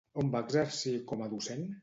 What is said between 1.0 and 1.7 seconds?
com a docent?